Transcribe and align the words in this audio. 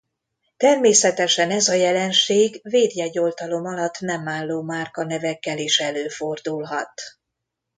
Természetesen 0.57 1.51
ez 1.51 1.67
a 1.67 1.73
jelenség 1.73 2.59
védjegyoltalom 2.63 3.65
alatt 3.65 3.99
nem 3.99 4.27
álló 4.27 4.61
márkanevekkel 4.61 5.57
is 5.57 5.79
előfordulhat. 5.79 6.91